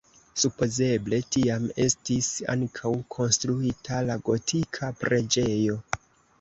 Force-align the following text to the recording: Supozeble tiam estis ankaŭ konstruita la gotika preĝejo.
Supozeble 0.43 1.19
tiam 1.35 1.67
estis 1.83 2.31
ankaŭ 2.55 2.95
konstruita 3.19 4.03
la 4.11 4.19
gotika 4.33 4.93
preĝejo. 5.05 5.81